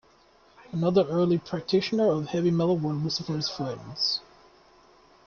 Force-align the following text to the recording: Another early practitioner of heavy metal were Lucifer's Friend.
Another 0.71 1.05
early 1.09 1.37
practitioner 1.37 2.09
of 2.11 2.25
heavy 2.29 2.49
metal 2.49 2.75
were 2.75 2.91
Lucifer's 2.93 3.47
Friend. 3.47 3.77